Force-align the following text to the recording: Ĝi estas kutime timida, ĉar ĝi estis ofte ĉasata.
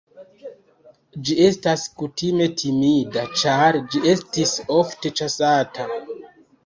Ĝi 1.27 1.35
estas 1.47 1.83
kutime 1.99 2.47
timida, 2.61 3.25
ĉar 3.43 3.79
ĝi 3.91 4.03
estis 4.15 4.55
ofte 4.81 5.13
ĉasata. 5.21 5.87